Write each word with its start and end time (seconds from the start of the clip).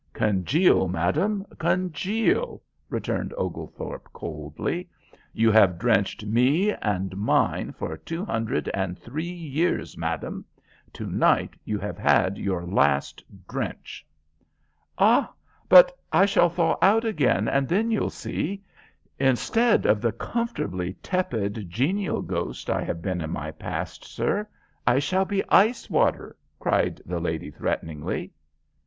"Congeal, 0.13 0.87
madam, 0.87 1.45
congeal!" 1.59 2.63
returned 2.89 3.35
Oglethorpe, 3.37 4.11
coldly. 4.11 4.89
"You 5.31 5.51
have 5.51 5.77
drenched 5.77 6.25
me 6.25 6.73
and 6.73 7.15
mine 7.15 7.71
for 7.73 7.95
two 7.97 8.25
hundred 8.25 8.67
and 8.73 8.97
three 8.97 9.31
years, 9.31 9.95
madam. 9.95 10.43
To 10.93 11.05
night 11.05 11.51
you 11.65 11.77
have 11.77 11.99
had 11.99 12.39
your 12.39 12.65
last 12.65 13.23
drench." 13.47 14.03
"Ah, 14.97 15.31
but 15.69 15.95
I 16.11 16.25
shall 16.25 16.49
thaw 16.49 16.79
out 16.81 17.05
again, 17.05 17.47
and 17.47 17.67
then 17.67 17.91
you'll 17.91 18.09
see. 18.09 18.63
Instead 19.19 19.85
of 19.85 20.01
the 20.01 20.11
comfortably 20.13 20.93
tepid, 21.03 21.69
genial 21.69 22.23
ghost 22.23 22.71
I 22.71 22.83
have 22.83 23.03
been 23.03 23.21
in 23.21 23.29
my 23.29 23.51
past, 23.51 24.03
sir, 24.05 24.47
I 24.87 24.97
shall 24.97 25.25
be 25.25 25.47
iced 25.49 25.91
water," 25.91 26.35
cried 26.57 27.01
the 27.05 27.19
lady, 27.19 27.51
threateningly. 27.51 28.31